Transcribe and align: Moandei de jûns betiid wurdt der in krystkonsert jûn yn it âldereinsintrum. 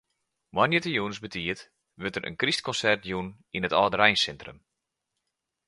Moandei 0.53 0.81
de 0.83 0.91
jûns 0.97 1.21
betiid 1.23 1.59
wurdt 1.99 2.15
der 2.15 2.27
in 2.29 2.39
krystkonsert 2.41 3.01
jûn 3.09 3.27
yn 3.55 3.65
it 3.67 3.77
âldereinsintrum. 3.81 4.59